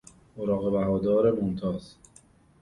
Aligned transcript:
اوراق 0.37 0.71
بهادار 0.71 1.31
ممتاز 1.41 1.95